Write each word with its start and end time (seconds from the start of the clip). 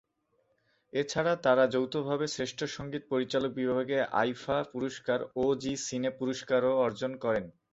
এছাড়া 0.93 1.33
তারা 1.45 1.63
যৌথভাবে 1.73 2.25
শ্রেষ্ঠ 2.27 2.59
সঙ্গীত 2.75 3.03
পরিচালক 3.11 3.51
বিভাগে 3.59 3.97
আইফা 4.21 4.57
পুরস্কার 4.73 5.19
ও 5.35 5.45
জি 5.61 5.73
সিনে 5.85 6.11
পুরস্কারও 6.19 6.73
অর্জন 6.85 7.11
করেন। 7.23 7.45